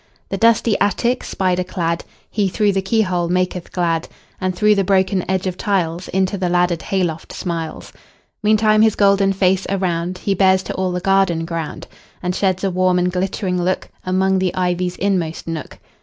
The 0.29 0.37
dusty 0.37 0.75
attic 0.79 1.23
spider 1.23 1.63
cladHe, 1.63 2.49
through 2.51 2.71
the 2.71 2.81
keyhole, 2.81 3.29
maketh 3.29 3.71
glad; 3.71 4.07
And 4.39 4.55
through 4.55 4.73
the 4.73 4.83
broken 4.83 5.23
edge 5.29 5.45
of 5.45 5.57
tiles, 5.57 6.07
Into 6.07 6.39
the 6.39 6.49
laddered 6.49 6.81
hay 6.81 7.03
loft 7.03 7.31
smiles. 7.31 7.93
Meantime 8.41 8.81
his 8.81 8.95
golden 8.95 9.31
face 9.31 9.67
aroundHe 9.67 10.35
bears 10.35 10.63
to 10.63 10.73
all 10.73 10.91
the 10.91 11.01
garden 11.01 11.45
ground, 11.45 11.85
And 12.23 12.33
sheds 12.33 12.63
a 12.63 12.71
warm 12.71 12.97
and 12.97 13.11
glittering 13.11 13.59
lookAmong 13.59 14.39
the 14.39 14.55
ivy's 14.55 14.95
inmost 14.95 15.47
nook. 15.47 15.77